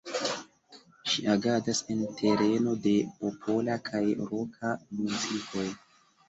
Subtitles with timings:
[1.11, 4.73] Ŝi agadas en tereno de popola kaj roka
[5.05, 5.69] muzikoj.